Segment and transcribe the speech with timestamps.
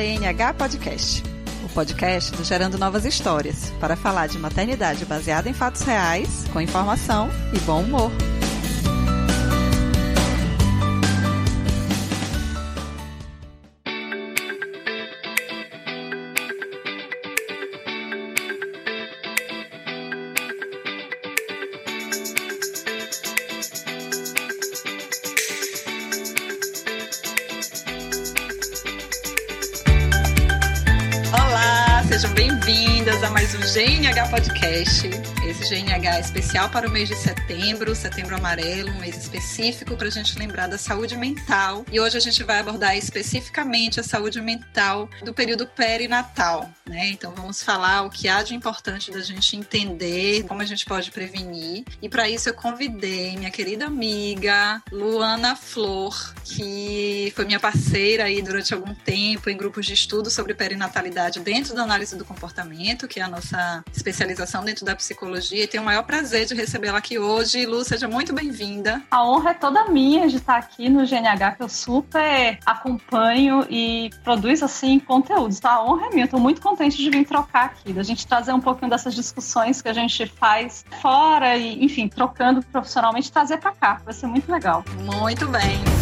[0.00, 1.22] GNH Podcast,
[1.62, 6.60] o podcast do Gerando Novas Histórias, para falar de maternidade baseada em fatos reais, com
[6.60, 8.10] informação e bom humor.
[34.26, 35.19] Podcast.
[35.50, 40.10] Esse GNH especial para o mês de setembro, setembro amarelo, um mês específico para a
[40.10, 41.84] gente lembrar da saúde mental.
[41.90, 46.70] E hoje a gente vai abordar especificamente a saúde mental do período perinatal.
[46.86, 47.08] Né?
[47.08, 51.10] Então vamos falar o que há de importante da gente entender, como a gente pode
[51.10, 51.84] prevenir.
[52.00, 58.40] E para isso eu convidei minha querida amiga Luana Flor, que foi minha parceira aí
[58.40, 63.18] durante algum tempo em grupos de estudo sobre perinatalidade dentro da análise do comportamento, que
[63.18, 67.18] é a nossa especialização dentro da psicologia e tenho o maior prazer de recebê-la aqui
[67.18, 67.64] hoje.
[67.64, 69.02] Lu, seja muito bem-vinda.
[69.10, 74.10] A honra é toda minha de estar aqui no GNH, que eu super acompanho e
[74.22, 75.58] produzo, assim, conteúdos.
[75.58, 76.24] Então, a honra é minha.
[76.24, 79.88] Estou muito contente de vir trocar aqui, da gente trazer um pouquinho dessas discussões que
[79.88, 84.00] a gente faz fora e, enfim, trocando profissionalmente, trazer para cá.
[84.04, 84.84] Vai ser muito legal.
[85.04, 85.99] Muito bem.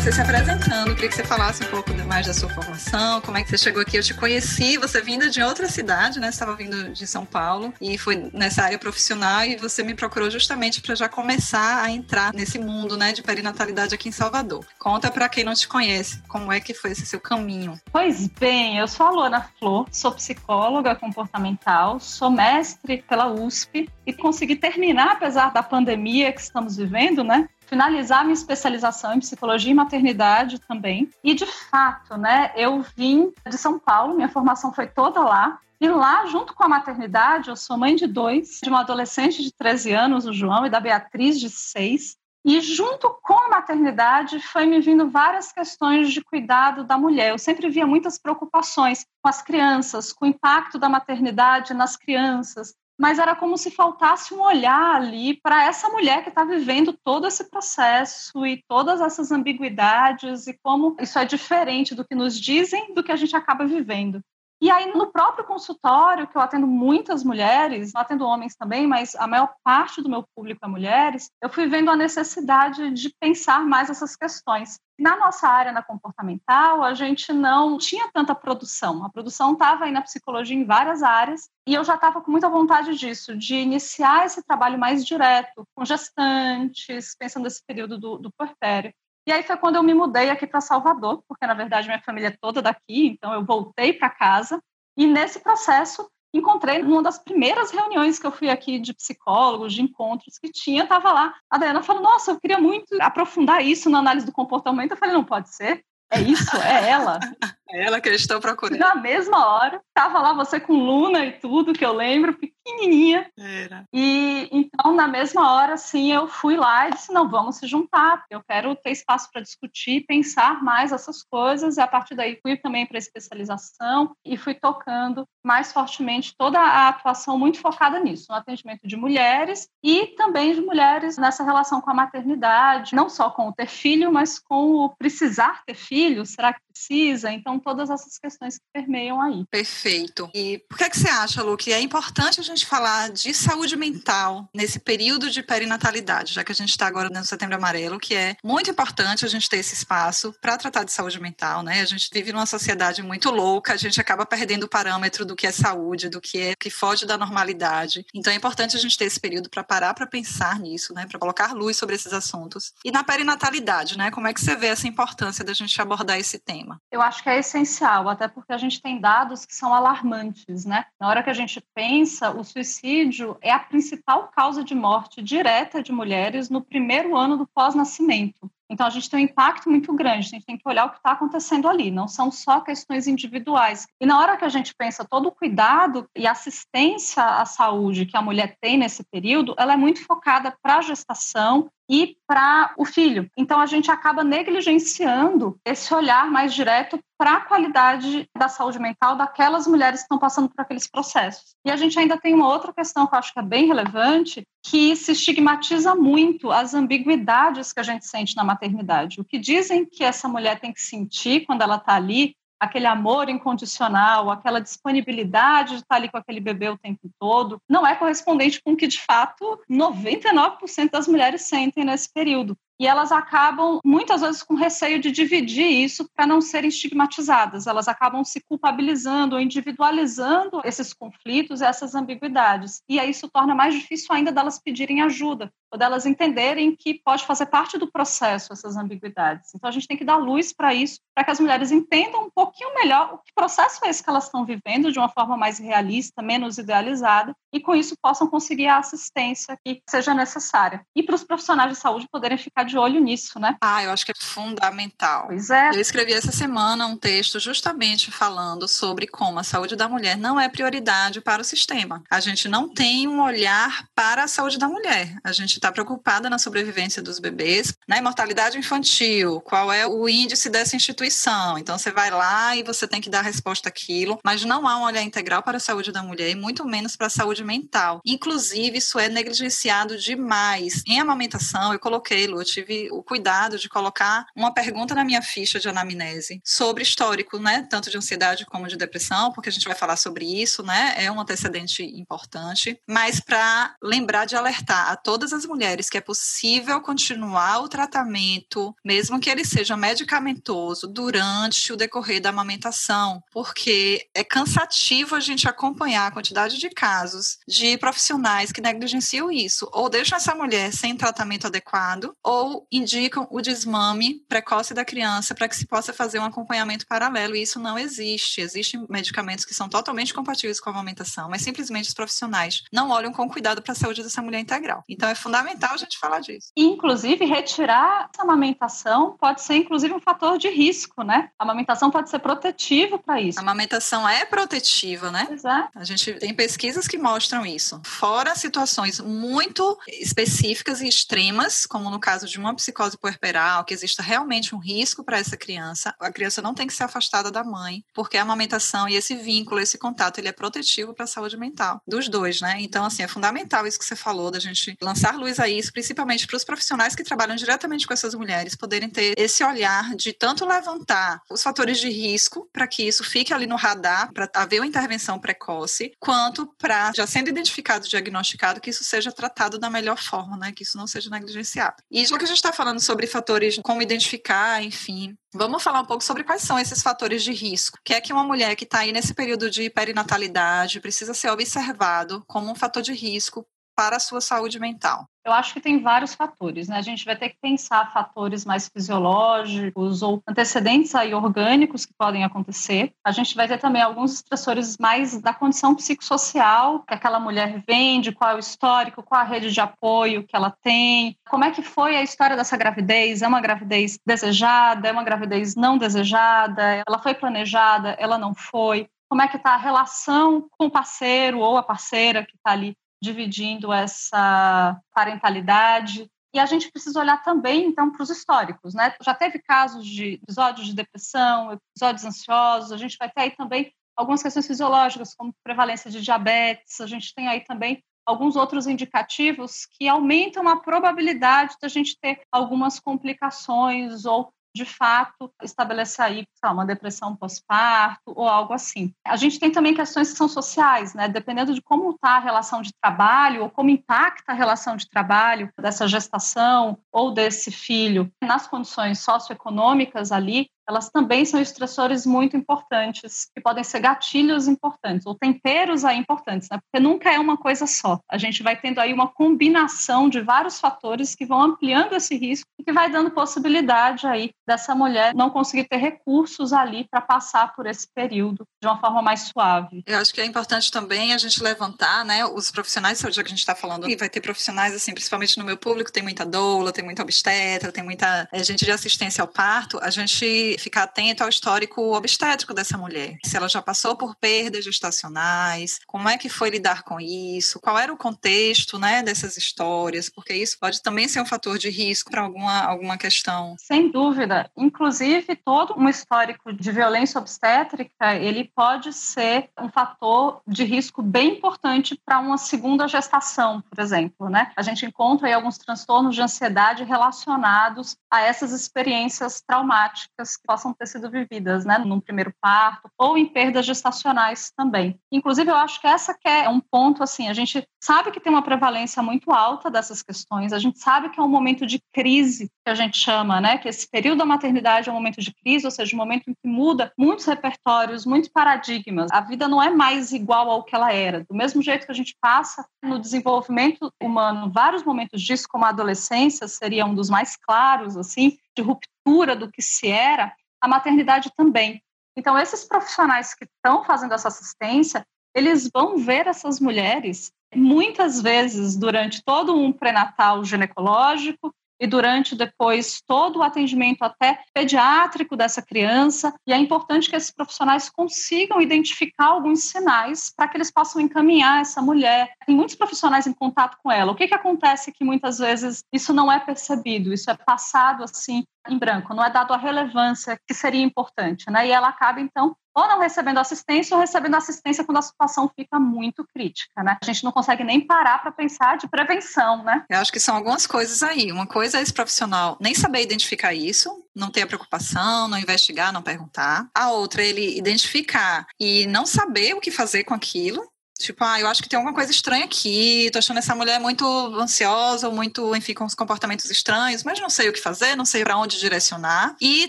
[0.00, 0.94] Você se apresentando.
[0.94, 3.82] Queria que você falasse um pouco mais da sua formação, como é que você chegou
[3.82, 3.98] aqui.
[3.98, 6.28] Eu te conheci, você vinda de outra cidade, né?
[6.28, 10.30] Você estava vindo de São Paulo e foi nessa área profissional e você me procurou
[10.30, 14.64] justamente para já começar a entrar nesse mundo, né, de perinatalidade aqui em Salvador.
[14.78, 17.78] Conta para quem não te conhece, como é que foi esse seu caminho?
[17.92, 24.14] Pois bem, eu sou a Luana Flor, sou psicóloga comportamental, sou mestre pela USP e
[24.14, 27.46] consegui terminar, apesar da pandemia que estamos vivendo, né?
[27.70, 31.08] Finalizar minha especialização em psicologia e maternidade também.
[31.22, 35.60] E de fato, né, eu vim de São Paulo, minha formação foi toda lá.
[35.80, 39.50] E lá, junto com a maternidade, eu sou mãe de dois, de uma adolescente de
[39.54, 42.18] 13 anos, o João, e da Beatriz, de 6.
[42.44, 47.30] E junto com a maternidade foi me vindo várias questões de cuidado da mulher.
[47.30, 52.74] Eu sempre via muitas preocupações com as crianças, com o impacto da maternidade nas crianças,
[53.00, 57.26] mas era como se faltasse um olhar ali para essa mulher que está vivendo todo
[57.26, 62.92] esse processo e todas essas ambiguidades e como isso é diferente do que nos dizem
[62.92, 64.20] do que a gente acaba vivendo.
[64.62, 69.26] E aí, no próprio consultório, que eu atendo muitas mulheres, atendo homens também, mas a
[69.26, 73.88] maior parte do meu público é mulheres, eu fui vendo a necessidade de pensar mais
[73.88, 74.78] essas questões.
[74.98, 79.02] Na nossa área, na comportamental, a gente não tinha tanta produção.
[79.02, 82.50] A produção estava aí na psicologia em várias áreas, e eu já estava com muita
[82.50, 88.30] vontade disso, de iniciar esse trabalho mais direto, com gestantes, pensando nesse período do, do
[88.30, 88.92] puerpério.
[89.30, 92.26] E aí foi quando eu me mudei aqui para Salvador, porque na verdade minha família
[92.26, 94.60] é toda daqui, então eu voltei para casa.
[94.96, 99.82] E nesse processo encontrei numa das primeiras reuniões que eu fui aqui de psicólogos, de
[99.82, 101.32] encontros que tinha, estava lá.
[101.48, 104.90] A Diana falou: Nossa, eu queria muito aprofundar isso na análise do comportamento.
[104.90, 105.84] Eu falei: Não pode ser.
[106.12, 107.20] É isso, é ela.
[107.72, 108.80] É ela que eu estou procurando.
[108.80, 113.30] Na mesma hora, estava lá você com Luna e tudo, que eu lembro, pequenininha.
[113.38, 113.84] Era.
[113.92, 118.24] E então, na mesma hora, assim, eu fui lá e disse: não, vamos se juntar,
[118.30, 121.76] eu quero ter espaço para discutir, pensar mais essas coisas.
[121.76, 126.88] E a partir daí, fui também para especialização e fui tocando mais fortemente toda a
[126.88, 131.90] atuação muito focada nisso, no atendimento de mulheres e também de mulheres nessa relação com
[131.90, 136.52] a maternidade, não só com o ter filho, mas com o precisar ter filho, será
[136.52, 137.30] que precisa?
[137.30, 139.44] Então, todas essas questões que permeiam aí.
[139.50, 140.30] Perfeito.
[140.34, 143.34] E por que, é que você acha, Lu, que é importante a gente falar de
[143.34, 147.98] saúde mental nesse período de perinatalidade, já que a gente está agora no Setembro Amarelo,
[147.98, 151.80] que é muito importante a gente ter esse espaço para tratar de saúde mental, né?
[151.80, 155.46] A gente vive numa sociedade muito louca, a gente acaba perdendo o parâmetro do que
[155.46, 158.04] é saúde, do que é que foge da normalidade.
[158.14, 161.06] Então é importante a gente ter esse período para parar para pensar nisso, né?
[161.06, 162.72] Para colocar luz sobre esses assuntos.
[162.84, 164.10] E na perinatalidade, né?
[164.10, 166.59] Como é que você vê essa importância da gente abordar esse tema?
[166.90, 170.84] Eu acho que é essencial, até porque a gente tem dados que são alarmantes, né?
[170.98, 175.82] Na hora que a gente pensa, o suicídio é a principal causa de morte direta
[175.82, 178.50] de mulheres no primeiro ano do pós-nascimento.
[178.70, 180.98] Então, a gente tem um impacto muito grande, a gente tem que olhar o que
[180.98, 183.86] está acontecendo ali, não são só questões individuais.
[184.00, 188.16] E na hora que a gente pensa todo o cuidado e assistência à saúde que
[188.16, 192.84] a mulher tem nesse período, ela é muito focada para a gestação e para o
[192.84, 193.28] filho.
[193.36, 199.14] Então a gente acaba negligenciando esse olhar mais direto para a qualidade da saúde mental
[199.14, 201.54] daquelas mulheres que estão passando por aqueles processos.
[201.62, 204.42] E a gente ainda tem uma outra questão que eu acho que é bem relevante,
[204.64, 209.20] que se estigmatiza muito as ambiguidades que a gente sente na maternidade.
[209.20, 213.28] O que dizem que essa mulher tem que sentir quando ela está ali aquele amor
[213.28, 218.62] incondicional, aquela disponibilidade de estar ali com aquele bebê o tempo todo, não é correspondente
[218.62, 224.22] com o que, de fato, 99% das mulheres sentem nesse período e elas acabam muitas
[224.22, 227.66] vezes com receio de dividir isso para não serem estigmatizadas.
[227.66, 232.82] Elas acabam se culpabilizando individualizando esses conflitos, essas ambiguidades.
[232.88, 237.24] E aí isso torna mais difícil ainda delas pedirem ajuda, ou delas entenderem que pode
[237.24, 239.54] fazer parte do processo essas ambiguidades.
[239.54, 242.30] Então a gente tem que dar luz para isso, para que as mulheres entendam um
[242.30, 245.58] pouquinho melhor o que processo é esse que elas estão vivendo de uma forma mais
[245.58, 250.82] realista, menos idealizada, e com isso possam conseguir a assistência que seja necessária.
[250.94, 253.56] E para os profissionais de saúde poderem ficar de olho nisso, né?
[253.60, 255.26] Ah, eu acho que é fundamental.
[255.26, 255.70] Pois é.
[255.70, 260.40] Eu escrevi essa semana um texto justamente falando sobre como a saúde da mulher não
[260.40, 262.02] é prioridade para o sistema.
[262.10, 265.16] A gente não tem um olhar para a saúde da mulher.
[265.22, 270.48] A gente está preocupada na sobrevivência dos bebês, na imortalidade infantil, qual é o índice
[270.48, 271.58] dessa instituição.
[271.58, 274.78] Então você vai lá e você tem que dar a resposta àquilo, mas não há
[274.78, 278.00] um olhar integral para a saúde da mulher e muito menos para a saúde mental.
[278.04, 280.82] Inclusive, isso é negligenciado demais.
[280.86, 285.22] Em amamentação, eu coloquei, Lu, eu tive o cuidado de colocar uma pergunta na minha
[285.22, 289.66] ficha de anamnese sobre histórico, né, tanto de ansiedade como de depressão, porque a gente
[289.66, 294.96] vai falar sobre isso, né, é um antecedente importante, mas para lembrar de alertar a
[294.96, 301.72] todas as mulheres que é possível continuar o tratamento, mesmo que ele seja medicamentoso, durante
[301.72, 307.76] o decorrer da amamentação, porque é cansativo a gente acompanhar a quantidade de casos de
[307.78, 314.24] profissionais que negligenciam isso, ou deixam essa mulher sem tratamento adequado, ou indicam o desmame
[314.28, 317.34] precoce da criança para que se possa fazer um acompanhamento paralelo.
[317.34, 318.40] E isso não existe.
[318.40, 323.12] Existem medicamentos que são totalmente compatíveis com a amamentação, mas simplesmente os profissionais não olham
[323.12, 324.84] com cuidado para a saúde dessa mulher integral.
[324.88, 326.48] Então é fundamental a gente falar disso.
[326.56, 331.30] Inclusive, retirar essa amamentação pode ser, inclusive, um fator de risco, né?
[331.38, 333.38] A amamentação pode ser protetiva para isso.
[333.38, 335.28] A amamentação é protetiva, né?
[335.30, 335.70] Exato.
[335.74, 337.80] A gente tem pesquisas que mostram isso.
[337.84, 344.02] Fora situações muito específicas e extremas, como no caso de uma psicose puerperal, que exista
[344.02, 347.84] realmente um risco para essa criança, a criança não tem que ser afastada da mãe,
[347.94, 351.80] porque a amamentação e esse vínculo, esse contato, ele é protetivo para a saúde mental
[351.86, 352.56] dos dois, né?
[352.60, 356.26] Então, assim, é fundamental isso que você falou, da gente lançar luz a isso, principalmente
[356.26, 360.46] para os profissionais que trabalham diretamente com essas mulheres, poderem ter esse olhar de tanto
[360.46, 364.66] levantar os fatores de risco para que isso fique ali no radar, para haver uma
[364.66, 370.36] intervenção precoce, quanto para, já sendo identificado, diagnosticado, que isso seja tratado da melhor forma,
[370.36, 370.52] né?
[370.52, 371.76] Que isso não seja negligenciado.
[371.90, 375.86] E já que a gente está falando sobre fatores, como identificar, enfim, Vamos falar um
[375.86, 377.78] pouco sobre quais são esses fatores de risco.
[377.84, 382.24] Que é que uma mulher que está aí nesse período de perinatalidade precisa ser observado
[382.26, 383.46] como um fator de risco
[383.80, 385.06] para a sua saúde mental.
[385.24, 386.76] Eu acho que tem vários fatores, né?
[386.76, 392.22] A gente vai ter que pensar fatores mais fisiológicos ou antecedentes aí orgânicos que podem
[392.22, 392.92] acontecer.
[393.02, 398.12] A gente vai ter também alguns estressores mais da condição psicossocial que aquela mulher vende,
[398.12, 401.62] qual é o histórico, qual a rede de apoio que ela tem, como é que
[401.62, 406.98] foi a história dessa gravidez, é uma gravidez desejada, é uma gravidez não desejada, ela
[406.98, 411.56] foi planejada, ela não foi, como é que está a relação com o parceiro ou
[411.56, 416.10] a parceira que está ali dividindo essa parentalidade.
[416.32, 418.94] E a gente precisa olhar também, então, para os históricos, né?
[419.02, 423.72] Já teve casos de episódios de depressão, episódios ansiosos, a gente vai ter aí também
[423.96, 429.66] algumas questões fisiológicas, como prevalência de diabetes, a gente tem aí também alguns outros indicativos
[429.78, 436.64] que aumentam a probabilidade da gente ter algumas complicações ou de fato estabelecer aí uma
[436.64, 438.92] depressão pós-parto ou algo assim.
[439.06, 441.08] A gente tem também questões que são sociais, né?
[441.08, 445.52] Dependendo de como está a relação de trabalho ou como impacta a relação de trabalho
[445.60, 453.28] dessa gestação ou desse filho nas condições socioeconômicas ali, elas também são estressores muito importantes,
[453.34, 456.58] que podem ser gatilhos importantes, ou temperos aí importantes, né?
[456.58, 457.98] Porque nunca é uma coisa só.
[458.08, 462.48] A gente vai tendo aí uma combinação de vários fatores que vão ampliando esse risco
[462.58, 467.52] e que vai dando possibilidade aí dessa mulher não conseguir ter recursos ali para passar
[467.54, 469.82] por esse período de uma forma mais suave.
[469.86, 473.26] Eu acho que é importante também a gente levantar, né, os profissionais de saúde, que
[473.26, 476.26] a gente está falando, e vai ter profissionais, assim, principalmente no meu público, tem muita
[476.26, 480.82] doula, tem muita obstetra, tem muita é, gente de assistência ao parto, a gente ficar
[480.82, 483.16] atento ao histórico obstétrico dessa mulher.
[483.24, 487.78] Se ela já passou por perdas gestacionais, como é que foi lidar com isso, qual
[487.78, 492.10] era o contexto, né, dessas histórias, porque isso pode também ser um fator de risco
[492.10, 493.56] para alguma, alguma questão.
[493.58, 494.50] Sem dúvida.
[494.56, 501.36] Inclusive, todo um histórico de violência obstétrica, ele pode ser um fator de risco bem
[501.36, 504.52] importante para uma segunda gestação, por exemplo, né?
[504.56, 510.72] A gente encontra aí alguns transtornos de ansiedade relacionados a essas experiências traumáticas que possam
[510.72, 514.98] ter sido vividas, né, num primeiro parto ou em perdas gestacionais também.
[515.12, 518.32] Inclusive, eu acho que essa que é um ponto assim, a gente sabe que tem
[518.32, 522.50] uma prevalência muito alta dessas questões, a gente sabe que é um momento de crise
[522.64, 525.66] que a gente chama, né, que esse período da maternidade é um momento de crise,
[525.66, 529.10] ou seja, um momento em que muda muitos repertórios, muitos paradigmas.
[529.12, 531.26] A vida não é mais igual ao que ela era.
[531.28, 535.68] Do mesmo jeito que a gente passa no desenvolvimento humano vários momentos disso, como a
[535.68, 541.30] adolescência seria um dos mais claros, assim, de ruptura do que se era, a maternidade
[541.36, 541.82] também.
[542.16, 545.04] Então, esses profissionais que estão fazendo essa assistência,
[545.34, 553.00] eles vão ver essas mulheres muitas vezes durante todo um pré-natal ginecológico, e durante depois
[553.06, 556.34] todo o atendimento até pediátrico dessa criança.
[556.46, 561.60] E é importante que esses profissionais consigam identificar alguns sinais para que eles possam encaminhar
[561.60, 562.32] essa mulher.
[562.46, 564.12] Tem muitos profissionais em contato com ela.
[564.12, 568.04] O que, que acontece é que muitas vezes isso não é percebido, isso é passado
[568.04, 571.66] assim em branco, não é dado a relevância que seria importante, né?
[571.66, 575.78] E ela acaba então ou não recebendo assistência ou recebendo assistência quando a situação fica
[575.78, 576.96] muito crítica, né?
[577.02, 579.84] A gente não consegue nem parar para pensar de prevenção, né?
[579.88, 581.32] Eu acho que são algumas coisas aí.
[581.32, 585.92] Uma coisa é esse profissional nem saber identificar isso, não ter a preocupação, não investigar,
[585.92, 586.68] não perguntar.
[586.74, 590.66] A outra, ele identificar e não saber o que fazer com aquilo,
[591.00, 594.04] Tipo, ah, eu acho que tem alguma coisa estranha aqui, tô achando essa mulher muito
[594.38, 598.04] ansiosa, ou muito, enfim, com os comportamentos estranhos, mas não sei o que fazer, não
[598.04, 599.34] sei para onde direcionar.
[599.40, 599.68] E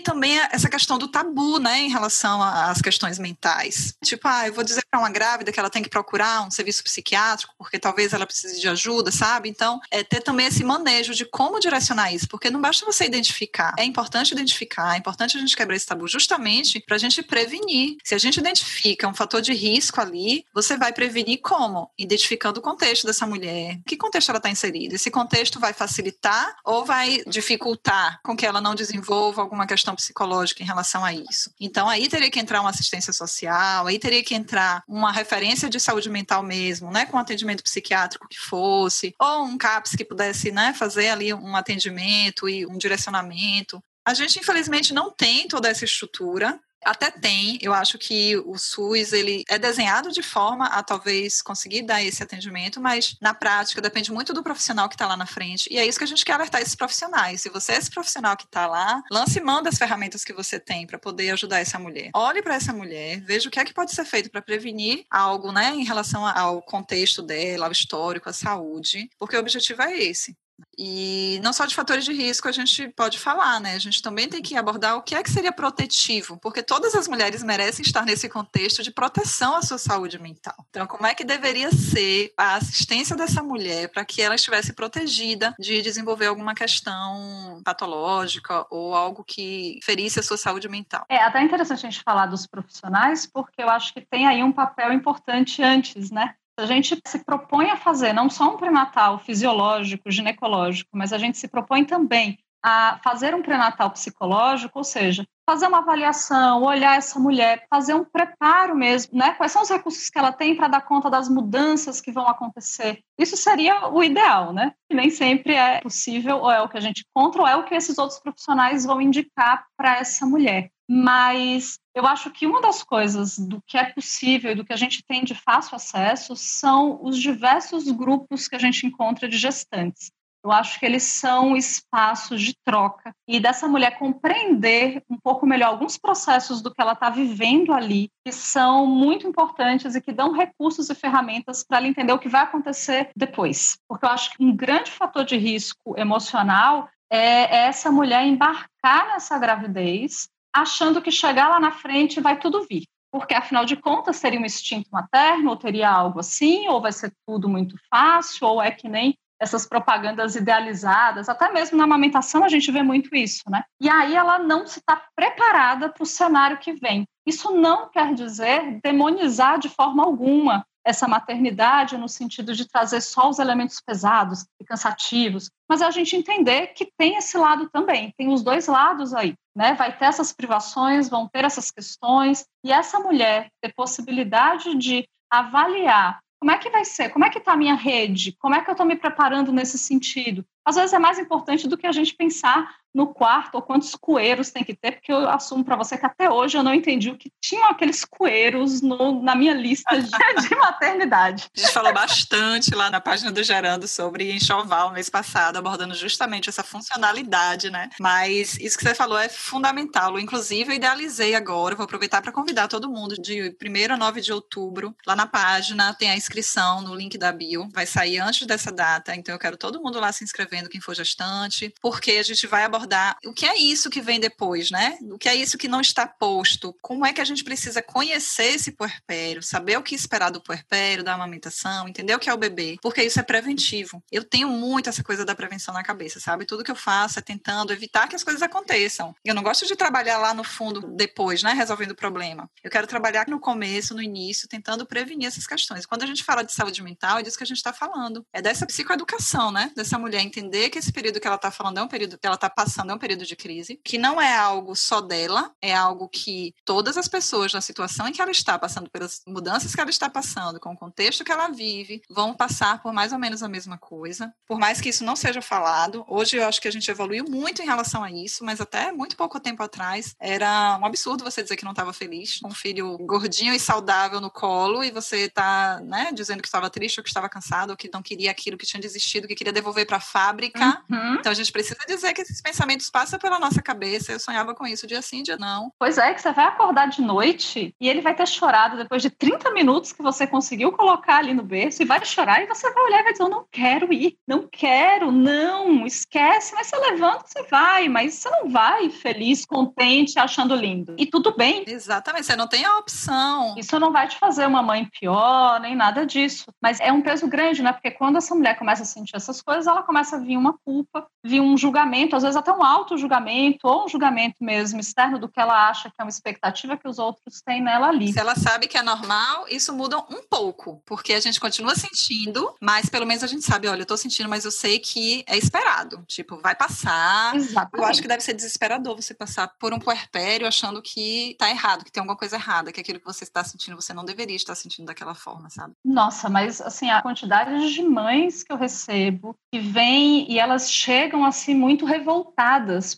[0.00, 3.94] também essa questão do tabu, né, em relação às questões mentais.
[4.04, 6.84] Tipo, ah, eu vou dizer para uma grávida que ela tem que procurar um serviço
[6.84, 9.48] psiquiátrico, porque talvez ela precise de ajuda, sabe?
[9.48, 13.74] Então, é ter também esse manejo de como direcionar isso, porque não basta você identificar.
[13.78, 17.96] É importante identificar, é importante a gente quebrar esse tabu justamente para a gente prevenir.
[18.04, 21.90] Se a gente identifica um fator de risco ali, você vai prevenir prevenir como?
[21.98, 23.80] Identificando o contexto dessa mulher.
[23.86, 24.94] Que contexto ela está inserida?
[24.94, 30.62] Esse contexto vai facilitar ou vai dificultar com que ela não desenvolva alguma questão psicológica
[30.62, 31.52] em relação a isso?
[31.60, 35.78] Então, aí teria que entrar uma assistência social, aí teria que entrar uma referência de
[35.78, 37.06] saúde mental mesmo, né?
[37.06, 42.48] Com atendimento psiquiátrico que fosse, ou um CAPS que pudesse, né, fazer ali um atendimento
[42.48, 43.82] e um direcionamento.
[44.04, 46.58] A gente, infelizmente, não tem toda essa estrutura.
[46.84, 51.82] Até tem, eu acho que o SUS ele é desenhado de forma a talvez conseguir
[51.82, 55.68] dar esse atendimento, mas na prática depende muito do profissional que está lá na frente.
[55.70, 57.42] E é isso que a gente quer alertar esses profissionais.
[57.42, 60.86] Se você é esse profissional que está lá, lance mão das ferramentas que você tem
[60.86, 62.10] para poder ajudar essa mulher.
[62.14, 65.52] Olhe para essa mulher, veja o que é que pode ser feito para prevenir algo,
[65.52, 70.36] né, em relação ao contexto dela, ao histórico, à saúde, porque o objetivo é esse.
[70.76, 73.74] E não só de fatores de risco a gente pode falar, né?
[73.74, 77.06] A gente também tem que abordar o que é que seria protetivo, porque todas as
[77.06, 80.54] mulheres merecem estar nesse contexto de proteção à sua saúde mental.
[80.70, 85.54] Então, como é que deveria ser a assistência dessa mulher para que ela estivesse protegida
[85.58, 91.04] de desenvolver alguma questão patológica ou algo que ferisse a sua saúde mental?
[91.08, 94.52] É até interessante a gente falar dos profissionais, porque eu acho que tem aí um
[94.52, 96.34] papel importante antes, né?
[96.58, 101.38] A gente se propõe a fazer não só um pré-natal fisiológico, ginecológico, mas a gente
[101.38, 107.18] se propõe também a fazer um pré-natal psicológico, ou seja, fazer uma avaliação, olhar essa
[107.18, 109.32] mulher, fazer um preparo mesmo, né?
[109.32, 113.02] Quais são os recursos que ela tem para dar conta das mudanças que vão acontecer?
[113.18, 114.72] Isso seria o ideal, né?
[114.88, 117.64] E nem sempre é possível, ou é o que a gente encontra, ou é o
[117.64, 120.70] que esses outros profissionais vão indicar para essa mulher.
[120.94, 124.76] Mas eu acho que uma das coisas do que é possível e do que a
[124.76, 130.12] gente tem de fácil acesso são os diversos grupos que a gente encontra de gestantes.
[130.44, 135.68] Eu acho que eles são espaços de troca e dessa mulher compreender um pouco melhor
[135.68, 140.32] alguns processos do que ela está vivendo ali, que são muito importantes e que dão
[140.32, 143.78] recursos e ferramentas para ela entender o que vai acontecer depois.
[143.88, 149.38] Porque eu acho que um grande fator de risco emocional é essa mulher embarcar nessa
[149.38, 152.84] gravidez achando que chegar lá na frente vai tudo vir.
[153.10, 157.12] Porque, afinal de contas, seria um instinto materno, ou teria algo assim, ou vai ser
[157.26, 162.48] tudo muito fácil, ou é que nem essas propagandas idealizadas, até mesmo na amamentação a
[162.48, 163.64] gente vê muito isso, né?
[163.80, 167.04] E aí ela não se está preparada para o cenário que vem.
[167.26, 173.28] Isso não quer dizer demonizar de forma alguma essa maternidade no sentido de trazer só
[173.28, 178.12] os elementos pesados e cansativos, mas é a gente entender que tem esse lado também,
[178.16, 179.74] tem os dois lados aí, né?
[179.74, 186.20] Vai ter essas privações, vão ter essas questões, e essa mulher ter possibilidade de avaliar
[186.40, 188.68] como é que vai ser, como é que está a minha rede, como é que
[188.68, 190.44] eu estou me preparando nesse sentido.
[190.64, 194.50] Às vezes é mais importante do que a gente pensar no quarto ou quantos coeiros
[194.50, 197.16] tem que ter, porque eu assumo para você que até hoje eu não entendi o
[197.16, 200.10] que tinham aqueles coeiros no, na minha lista de,
[200.48, 201.48] de, maternidade.
[201.56, 206.48] A gente falou bastante lá na página do Gerando sobre enxoval mês passado, abordando justamente
[206.48, 207.88] essa funcionalidade, né?
[207.98, 210.18] Mas isso que você falou é fundamental.
[210.18, 214.32] Inclusive, eu idealizei agora, vou aproveitar para convidar todo mundo de 1 a 9 de
[214.32, 218.70] outubro, lá na página tem a inscrição no link da bio, vai sair antes dessa
[218.70, 222.46] data, então eu quero todo mundo lá se inscrevendo, quem for gestante, porque a gente
[222.46, 224.98] vai abordar abordar o que é isso que vem depois, né?
[225.10, 226.74] O que é isso que não está posto?
[226.80, 231.04] Como é que a gente precisa conhecer esse puerpério, saber o que esperar do puerpério,
[231.04, 234.02] da amamentação, entender o que é o bebê, porque isso é preventivo.
[234.10, 236.44] Eu tenho muito essa coisa da prevenção na cabeça, sabe?
[236.44, 239.14] Tudo que eu faço é tentando evitar que as coisas aconteçam.
[239.24, 242.50] Eu não gosto de trabalhar lá no fundo depois, né, resolvendo o problema.
[242.62, 245.86] Eu quero trabalhar no começo, no início, tentando prevenir essas questões.
[245.86, 248.24] Quando a gente fala de saúde mental, é disso que a gente está falando.
[248.32, 249.70] É dessa psicoeducação, né?
[249.76, 252.34] Dessa mulher entender que esse período que ela está falando é um período que ela
[252.34, 255.74] está passando passando é um período de crise, que não é algo só dela, é
[255.74, 259.80] algo que todas as pessoas na situação em que ela está passando, pelas mudanças que
[259.80, 263.42] ela está passando, com o contexto que ela vive, vão passar por mais ou menos
[263.42, 264.32] a mesma coisa.
[264.48, 267.60] Por mais que isso não seja falado, hoje eu acho que a gente evoluiu muito
[267.60, 271.56] em relação a isso, mas até muito pouco tempo atrás era um absurdo você dizer
[271.56, 275.78] que não estava feliz, com um filho gordinho e saudável no colo e você tá,
[275.84, 278.66] né, dizendo que estava triste ou que estava cansado ou que não queria aquilo, que
[278.66, 280.82] tinha desistido, que queria devolver para a fábrica.
[280.90, 281.16] Uhum.
[281.16, 284.12] Então a gente precisa dizer que esses pensamentos pensamentos passam pela nossa cabeça.
[284.12, 285.72] Eu sonhava com isso dia sim, dia não.
[285.78, 289.10] Pois é, que você vai acordar de noite e ele vai ter chorado depois de
[289.10, 292.84] 30 minutos que você conseguiu colocar ali no berço e vai chorar e você vai
[292.84, 296.54] olhar e vai dizer: Eu não quero ir, não quero, não, esquece.
[296.54, 300.94] Mas você levanta, você vai, mas você não vai feliz, contente, achando lindo.
[300.98, 301.64] E tudo bem.
[301.66, 303.54] Exatamente, você não tem a opção.
[303.56, 306.46] Isso não vai te fazer uma mãe pior, nem nada disso.
[306.62, 307.72] Mas é um peso grande, né?
[307.72, 311.06] Porque quando essa mulher começa a sentir essas coisas, ela começa a vir uma culpa,
[311.24, 315.40] vir um julgamento, às vezes até um auto-julgamento ou um julgamento mesmo externo do que
[315.40, 318.12] ela acha que é uma expectativa que os outros têm nela ali.
[318.12, 322.54] Se ela sabe que é normal, isso muda um pouco, porque a gente continua sentindo,
[322.60, 325.36] mas pelo menos a gente sabe, olha, eu tô sentindo, mas eu sei que é
[325.36, 326.04] esperado.
[326.06, 327.34] Tipo, vai passar.
[327.34, 327.78] Exatamente.
[327.78, 331.84] Eu acho que deve ser desesperador você passar por um puerpério achando que tá errado,
[331.84, 334.54] que tem alguma coisa errada, que aquilo que você está sentindo, você não deveria estar
[334.54, 335.74] sentindo daquela forma, sabe?
[335.84, 341.24] Nossa, mas assim, a quantidade de mães que eu recebo que vêm e elas chegam
[341.24, 342.41] assim muito revoltadas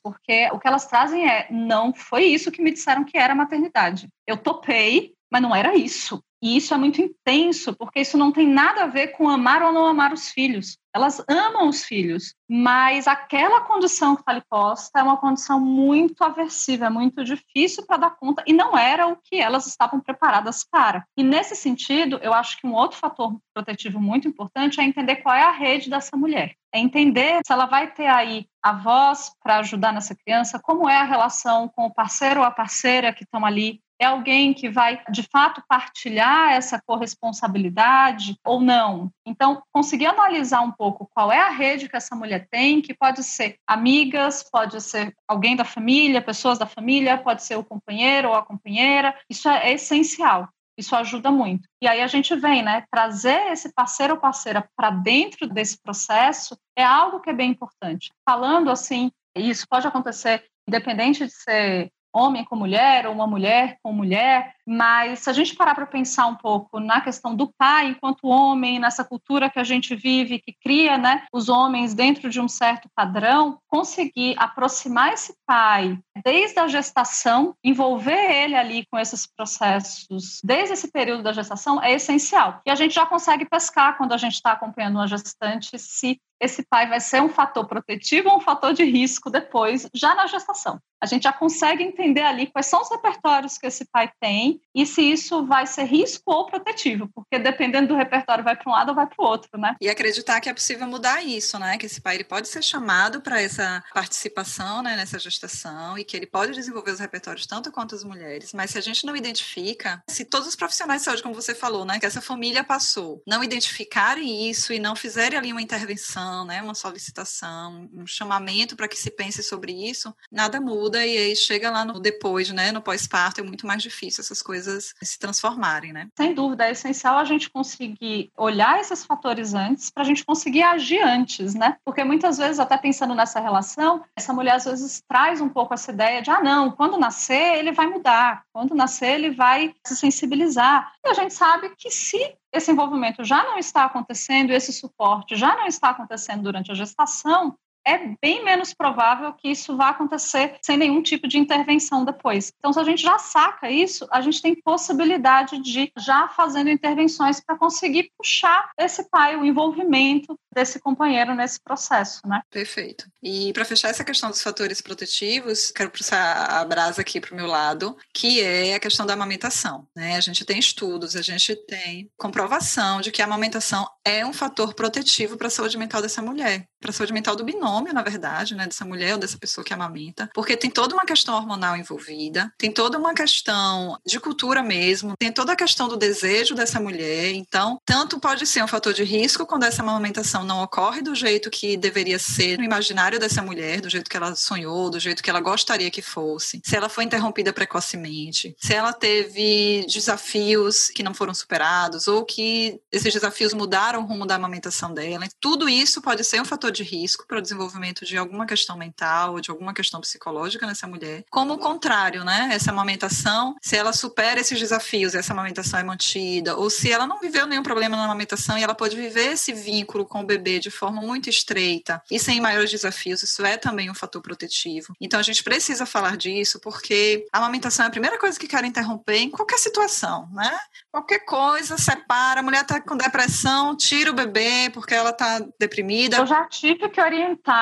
[0.02, 4.08] porque o que elas trazem é: não foi isso que me disseram que era maternidade.
[4.26, 6.22] Eu topei, mas não era isso.
[6.44, 9.72] E isso é muito intenso, porque isso não tem nada a ver com amar ou
[9.72, 10.76] não amar os filhos.
[10.94, 16.22] Elas amam os filhos, mas aquela condição que está ali posta é uma condição muito
[16.22, 20.62] aversiva, é muito difícil para dar conta, e não era o que elas estavam preparadas
[20.70, 21.06] para.
[21.16, 25.34] E nesse sentido, eu acho que um outro fator protetivo muito importante é entender qual
[25.34, 26.54] é a rede dessa mulher.
[26.74, 30.96] É entender se ela vai ter aí a voz para ajudar nessa criança, como é
[30.98, 35.02] a relação com o parceiro ou a parceira que estão ali, é alguém que vai,
[35.10, 39.10] de fato, partilhar essa corresponsabilidade ou não?
[39.26, 43.22] Então, conseguir analisar um pouco qual é a rede que essa mulher tem, que pode
[43.22, 48.34] ser amigas, pode ser alguém da família, pessoas da família, pode ser o companheiro ou
[48.34, 50.48] a companheira, isso é essencial.
[50.76, 51.68] Isso ajuda muito.
[51.80, 52.84] E aí a gente vem, né?
[52.90, 58.10] Trazer esse parceiro ou parceira para dentro desse processo é algo que é bem importante.
[58.28, 63.92] Falando assim, isso pode acontecer independente de ser homem com mulher ou uma mulher com
[63.92, 68.28] mulher, mas se a gente parar para pensar um pouco na questão do pai enquanto
[68.28, 72.48] homem, nessa cultura que a gente vive, que cria né, os homens dentro de um
[72.48, 80.40] certo padrão, conseguir aproximar esse pai desde a gestação, envolver ele ali com esses processos,
[80.42, 82.60] desde esse período da gestação, é essencial.
[82.64, 86.62] E a gente já consegue pescar quando a gente está acompanhando uma gestante se esse
[86.62, 90.80] pai vai ser um fator protetivo ou um fator de risco depois, já na gestação.
[91.00, 94.86] A gente já consegue entender ali quais são os repertórios que esse pai tem e
[94.86, 98.88] se isso vai ser risco ou protetivo, porque dependendo do repertório vai para um lado
[98.88, 99.76] ou vai para o outro, né?
[99.80, 101.76] E acreditar que é possível mudar isso, né?
[101.76, 106.16] Que esse pai ele pode ser chamado para essa participação, né, nessa gestação e que
[106.16, 110.02] ele pode desenvolver os repertórios tanto quanto as mulheres, mas se a gente não identifica,
[110.08, 113.44] se todos os profissionais de saúde, como você falou, né, que essa família passou, não
[113.44, 118.96] identificarem isso e não fizerem ali uma intervenção né, uma solicitação, um chamamento para que
[118.96, 123.40] se pense sobre isso, nada muda e aí chega lá no depois, né, no pós-parto,
[123.40, 126.08] é muito mais difícil essas coisas se transformarem, né?
[126.16, 130.62] Sem dúvida, é essencial a gente conseguir olhar esses fatores antes para a gente conseguir
[130.62, 131.76] agir antes, né?
[131.84, 135.90] Porque muitas vezes, até pensando nessa relação, essa mulher às vezes traz um pouco essa
[135.90, 140.92] ideia de, ah, não, quando nascer ele vai mudar, quando nascer ele vai se sensibilizar.
[141.04, 145.56] E a gente sabe que se esse envolvimento já não está acontecendo, esse suporte já
[145.56, 150.76] não está acontecendo durante a gestação, é bem menos provável que isso vá acontecer sem
[150.76, 152.52] nenhum tipo de intervenção depois.
[152.58, 157.40] Então, se a gente já saca isso, a gente tem possibilidade de já fazendo intervenções
[157.40, 162.40] para conseguir puxar esse pai, o envolvimento desse companheiro nesse processo, né?
[162.50, 163.06] Perfeito.
[163.22, 167.36] E para fechar essa questão dos fatores protetivos, quero puxar a brasa aqui para o
[167.36, 169.86] meu lado, que é a questão da amamentação.
[169.96, 170.16] Né?
[170.16, 174.74] A gente tem estudos, a gente tem comprovação de que a amamentação é um fator
[174.74, 178.54] protetivo para a saúde mental dessa mulher, para a saúde mental do binômio, na verdade,
[178.54, 182.52] né, dessa mulher ou dessa pessoa que amamenta, porque tem toda uma questão hormonal envolvida,
[182.58, 187.32] tem toda uma questão de cultura mesmo, tem toda a questão do desejo dessa mulher.
[187.32, 191.50] Então, tanto pode ser um fator de risco quando essa amamentação não ocorre do jeito
[191.50, 195.30] que deveria ser no imaginário dessa mulher, do jeito que ela sonhou, do jeito que
[195.30, 201.14] ela gostaria que fosse, se ela foi interrompida precocemente, se ela teve desafios que não
[201.14, 205.26] foram superados ou que esses desafios mudaram o rumo da amamentação dela.
[205.40, 209.32] Tudo isso pode ser um fator de risco para o desenvolvimento de alguma questão mental
[209.32, 211.24] ou de alguma questão psicológica nessa mulher.
[211.30, 212.50] Como o contrário, né?
[212.52, 217.18] Essa amamentação, se ela supera esses desafios, essa amamentação é mantida, ou se ela não
[217.18, 220.70] viveu nenhum problema na amamentação e ela pode viver esse vínculo com o bebê de
[220.70, 224.94] forma muito estreita e sem maiores desafios, isso é também um fator protetivo.
[225.00, 228.66] Então a gente precisa falar disso porque a amamentação é a primeira coisa que quero
[228.66, 230.58] interromper em qualquer situação, né?
[230.90, 236.18] Qualquer coisa, separa, a mulher está com depressão, tira o bebê porque ela está deprimida.
[236.18, 237.53] Eu já tive que orientar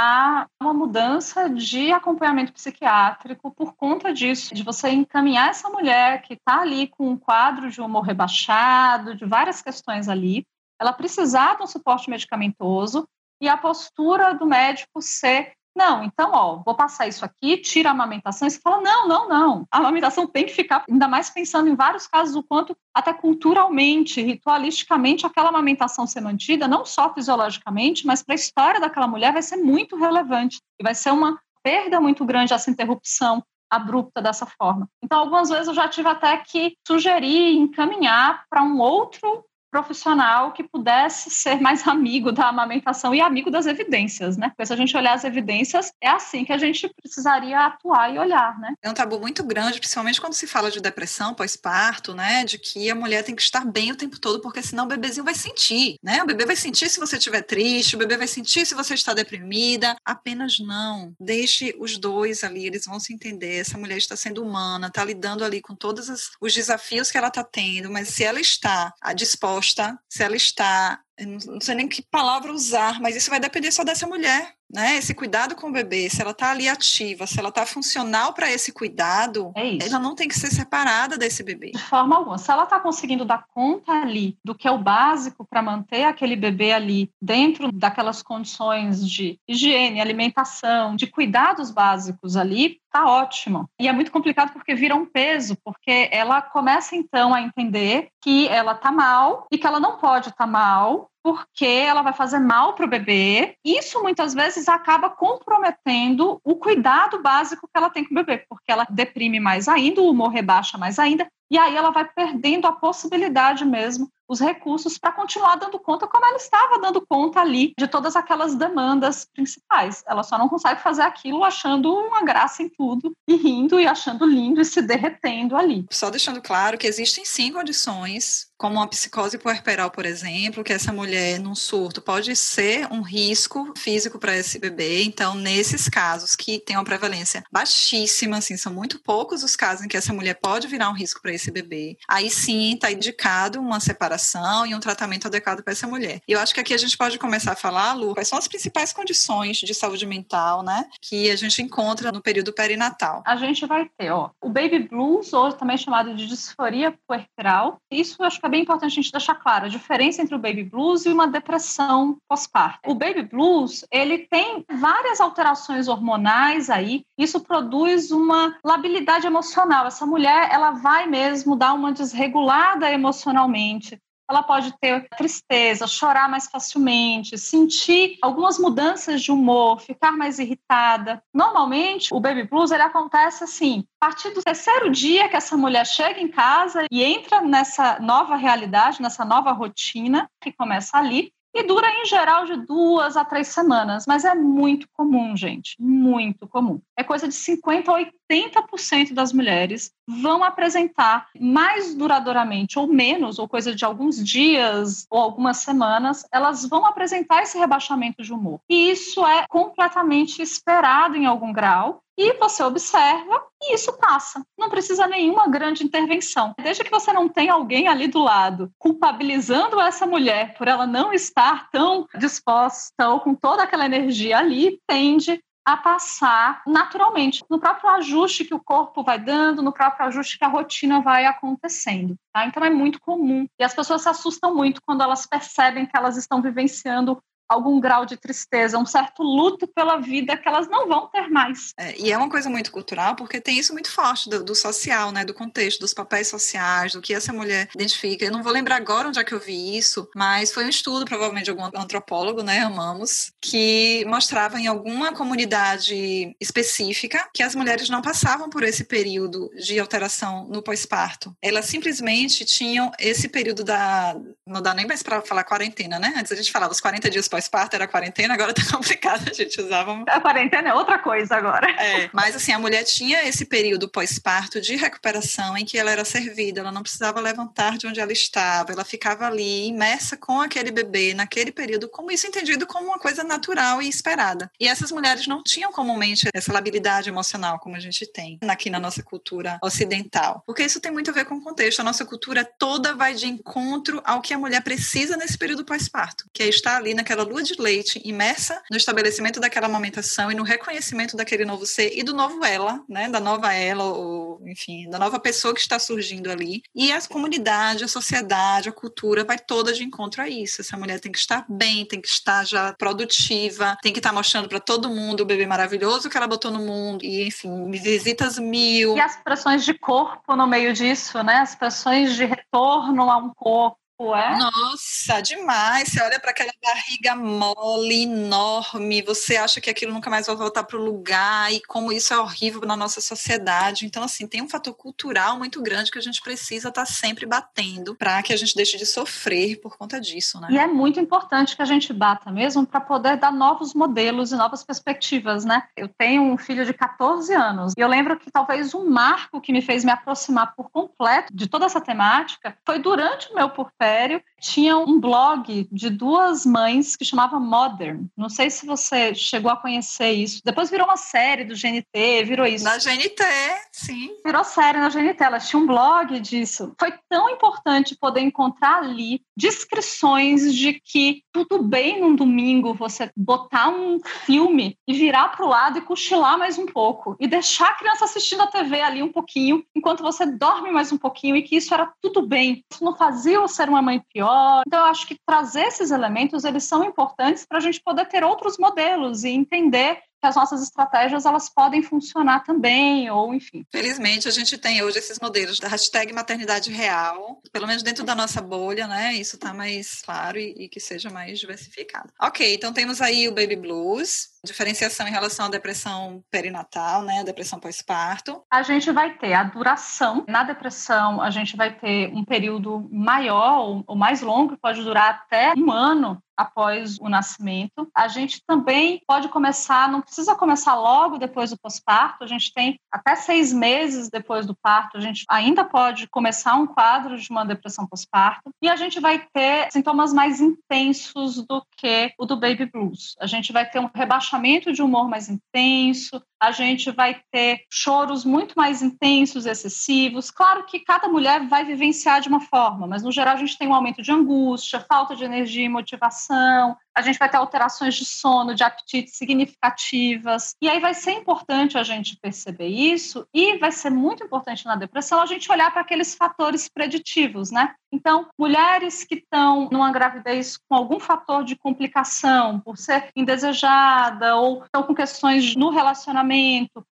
[0.60, 6.60] uma mudança de acompanhamento psiquiátrico por conta disso, de você encaminhar essa mulher que está
[6.60, 10.46] ali com um quadro de humor rebaixado, de várias questões ali,
[10.80, 13.06] ela precisar de um suporte medicamentoso
[13.40, 17.92] e a postura do médico ser não, então, ó, vou passar isso aqui, tira a
[17.92, 21.68] amamentação, e você fala, não, não, não, a amamentação tem que ficar, ainda mais pensando
[21.68, 28.06] em vários casos, o quanto até culturalmente, ritualisticamente, aquela amamentação ser mantida, não só fisiologicamente,
[28.06, 32.00] mas para a história daquela mulher vai ser muito relevante, e vai ser uma perda
[32.00, 34.86] muito grande essa interrupção abrupta dessa forma.
[35.02, 40.62] Então, algumas vezes eu já tive até que sugerir, encaminhar para um outro profissional que
[40.62, 44.50] pudesse ser mais amigo da amamentação e amigo das evidências, né?
[44.50, 48.18] Porque se a gente olhar as evidências, é assim que a gente precisaria atuar e
[48.18, 48.74] olhar, né?
[48.82, 52.44] É um tabu muito grande, principalmente quando se fala de depressão pós-parto, né?
[52.44, 55.24] De que a mulher tem que estar bem o tempo todo, porque senão o bebezinho
[55.24, 56.22] vai sentir, né?
[56.22, 59.14] O bebê vai sentir se você estiver triste, o bebê vai sentir se você está
[59.14, 59.96] deprimida.
[60.04, 61.14] Apenas não.
[61.18, 63.60] Deixe os dois ali, eles vão se entender.
[63.60, 67.42] Essa mulher está sendo humana, está lidando ali com todos os desafios que ela está
[67.42, 69.61] tendo, mas se ela está disposta
[70.08, 74.06] se ela está, não sei nem que palavra usar, mas isso vai depender só dessa
[74.06, 74.96] mulher né?
[74.96, 78.50] Esse cuidado com o bebê, se ela está ali ativa, se ela está funcional para
[78.50, 81.72] esse cuidado, é ela não tem que ser separada desse bebê.
[81.72, 82.38] De forma alguma.
[82.38, 86.36] Se ela está conseguindo dar conta ali do que é o básico para manter aquele
[86.36, 93.68] bebê ali dentro daquelas condições de higiene, alimentação, de cuidados básicos ali, tá ótimo.
[93.80, 98.46] E é muito complicado porque vira um peso, porque ela começa então a entender que
[98.48, 102.38] ela tá mal e que ela não pode estar tá mal porque ela vai fazer
[102.38, 103.56] mal para o bebê.
[103.64, 108.70] Isso muitas vezes acaba comprometendo o cuidado básico que ela tem com o bebê, porque
[108.70, 112.72] ela deprime mais ainda, o humor rebaixa mais ainda, e aí ela vai perdendo a
[112.72, 117.86] possibilidade mesmo, os recursos para continuar dando conta como ela estava dando conta ali de
[117.86, 120.02] todas aquelas demandas principais.
[120.06, 124.24] Ela só não consegue fazer aquilo achando uma graça em tudo e rindo e achando
[124.24, 125.84] lindo e se derretendo ali.
[125.90, 130.92] Só deixando claro que existem sim condições como uma psicose puerperal, por exemplo, que essa
[130.92, 135.02] mulher num surto pode ser um risco físico para esse bebê.
[135.02, 139.88] Então, nesses casos que tem uma prevalência baixíssima, assim, são muito poucos os casos em
[139.88, 141.96] que essa mulher pode virar um risco para esse bebê.
[142.08, 144.21] Aí sim está indicado uma separação
[144.66, 146.20] e um tratamento adequado para essa mulher.
[146.26, 148.48] E eu acho que aqui a gente pode começar a falar, Lu, quais são as
[148.48, 153.22] principais condições de saúde mental, né, que a gente encontra no período perinatal.
[153.26, 157.78] A gente vai ter, ó, o baby blues, ou também chamado de disforia puerperal.
[157.90, 160.38] Isso eu acho que é bem importante a gente deixar claro a diferença entre o
[160.38, 162.90] baby blues e uma depressão pós-parto.
[162.90, 169.86] O baby blues, ele tem várias alterações hormonais aí, isso produz uma labilidade emocional.
[169.86, 173.98] Essa mulher, ela vai mesmo dar uma desregulada emocionalmente
[174.32, 181.22] ela pode ter tristeza, chorar mais facilmente, sentir algumas mudanças de humor, ficar mais irritada.
[181.32, 185.86] Normalmente, o baby blues ele acontece assim, a partir do terceiro dia que essa mulher
[185.86, 191.62] chega em casa e entra nessa nova realidade, nessa nova rotina que começa ali, e
[191.62, 196.80] dura, em geral, de duas a três semanas, mas é muito comum, gente, muito comum.
[196.96, 203.46] É coisa de 50% a 80% das mulheres vão apresentar mais duradouramente ou menos, ou
[203.46, 208.60] coisa de alguns dias ou algumas semanas, elas vão apresentar esse rebaixamento de humor.
[208.68, 214.44] E isso é completamente esperado em algum grau, e você observa e isso passa.
[214.58, 216.52] Não precisa nenhuma grande intervenção.
[216.60, 221.12] Desde que você não tenha alguém ali do lado culpabilizando essa mulher por ela não
[221.12, 227.88] estar tão disposta ou com toda aquela energia ali, tende a passar naturalmente, no próprio
[227.90, 232.16] ajuste que o corpo vai dando, no próprio ajuste que a rotina vai acontecendo.
[232.32, 232.46] Tá?
[232.46, 233.46] Então é muito comum.
[233.58, 237.22] E as pessoas se assustam muito quando elas percebem que elas estão vivenciando
[237.52, 241.72] algum grau de tristeza, um certo luto pela vida que elas não vão ter mais.
[241.76, 245.12] É, e é uma coisa muito cultural, porque tem isso muito forte do, do, social,
[245.12, 248.24] né, do contexto, dos papéis sociais, do que essa mulher identifica.
[248.24, 251.04] Eu não vou lembrar agora onde é que eu vi isso, mas foi um estudo,
[251.04, 257.88] provavelmente de algum antropólogo, né, amamos, que mostrava em alguma comunidade específica que as mulheres
[257.88, 261.34] não passavam por esse período de alteração no pós-parto.
[261.42, 266.14] Elas simplesmente tinham esse período da, não dá nem mais para falar quarentena, né?
[266.16, 269.60] Antes a gente falava os 40 dias pós-parto era quarentena, agora tá complicado, a gente
[269.60, 270.04] usava.
[270.06, 271.70] A quarentena é outra coisa agora.
[271.70, 276.04] É, mas assim, a mulher tinha esse período pós-parto de recuperação em que ela era
[276.04, 280.70] servida, ela não precisava levantar de onde ela estava, ela ficava ali imersa com aquele
[280.70, 284.50] bebê naquele período, como isso entendido como uma coisa natural e esperada.
[284.60, 288.78] E essas mulheres não tinham comumente essa labilidade emocional como a gente tem aqui na
[288.78, 291.80] nossa cultura ocidental, porque isso tem muito a ver com o contexto.
[291.80, 296.24] A nossa cultura toda vai de encontro ao que a mulher precisa nesse período pós-parto,
[296.32, 300.34] que é estar ali naquela aquela lua de leite imersa no estabelecimento daquela amamentação e
[300.34, 304.88] no reconhecimento daquele novo ser e do novo ela, né, da nova ela, ou enfim,
[304.90, 306.62] da nova pessoa que está surgindo ali.
[306.74, 310.60] E a comunidade, a sociedade, a cultura vai toda de encontro a isso.
[310.60, 314.48] Essa mulher tem que estar bem, tem que estar já produtiva, tem que estar mostrando
[314.48, 318.96] para todo mundo o bebê maravilhoso que ela botou no mundo e enfim, visitas mil.
[318.96, 321.36] E as pressões de corpo no meio disso, né?
[321.36, 324.36] As pressões de retorno a um corpo é?
[324.36, 325.88] Nossa, demais.
[325.88, 330.64] Você olha para aquela barriga mole, enorme, você acha que aquilo nunca mais vai voltar
[330.64, 333.86] para o lugar e como isso é horrível na nossa sociedade.
[333.86, 337.26] Então, assim, tem um fator cultural muito grande que a gente precisa estar tá sempre
[337.26, 340.48] batendo para que a gente deixe de sofrer por conta disso, né?
[340.50, 344.36] E é muito importante que a gente bata mesmo para poder dar novos modelos e
[344.36, 345.62] novas perspectivas, né?
[345.76, 349.52] Eu tenho um filho de 14 anos e eu lembro que talvez um marco que
[349.52, 353.50] me fez me aproximar por completo de toda essa temática foi durante o meu
[353.92, 358.06] porpé tinha um blog de duas mães que chamava Modern.
[358.16, 360.40] Não sei se você chegou a conhecer isso.
[360.44, 362.64] Depois virou uma série do GNT, virou isso.
[362.64, 363.22] Na GNT,
[363.70, 364.10] sim.
[364.24, 365.22] Virou série na GNT.
[365.22, 366.74] Elas tinham um blog disso.
[366.78, 373.68] Foi tão importante poder encontrar ali descrições de que tudo bem num domingo você botar
[373.68, 377.74] um filme e virar para o lado e cochilar mais um pouco e deixar a
[377.74, 381.56] criança assistindo a TV ali um pouquinho enquanto você dorme mais um pouquinho e que
[381.56, 382.64] isso era tudo bem.
[382.72, 384.62] Isso não fazia o ser uma mãe pior.
[384.66, 388.24] Então, eu acho que trazer esses elementos, eles são importantes para a gente poder ter
[388.24, 393.66] outros modelos e entender que as nossas estratégias elas podem funcionar também, ou enfim.
[393.72, 398.14] Felizmente, a gente tem hoje esses modelos da hashtag maternidade real, pelo menos dentro da
[398.14, 399.14] nossa bolha, né?
[399.14, 402.12] Isso está mais claro e, e, que seja mais diversificado.
[402.20, 407.18] Ok, então temos aí o baby blues, diferenciação em relação à depressão perinatal, né?
[407.18, 408.44] A depressão pós-parto.
[408.48, 410.24] A gente vai ter a duração.
[410.28, 415.52] Na depressão, a gente vai ter um período maior ou mais longo, pode durar até
[415.56, 417.88] um ano após o nascimento.
[417.94, 422.78] A gente também pode começar, não precisa começar logo depois do pós-parto, a gente tem
[422.90, 427.44] até seis meses depois do parto, a gente ainda pode começar um quadro de uma
[427.44, 432.66] depressão pós-parto e a gente vai ter sintomas mais intensos do que o do baby
[432.66, 433.14] blues.
[433.20, 438.24] A gente vai ter um rebaixamento de humor mais intenso, a gente vai ter choros
[438.24, 440.28] muito mais intensos, excessivos.
[440.28, 443.68] Claro que cada mulher vai vivenciar de uma forma, mas no geral a gente tem
[443.68, 448.04] um aumento de angústia, falta de energia e motivação, a gente vai ter alterações de
[448.04, 450.54] sono, de apetite significativas.
[450.60, 454.76] E aí vai ser importante a gente perceber isso e vai ser muito importante na
[454.76, 457.74] depressão a gente olhar para aqueles fatores preditivos, né?
[457.92, 464.64] Então, mulheres que estão numa gravidez com algum fator de complicação, por ser indesejada ou
[464.64, 466.31] estão com questões no relacionamento,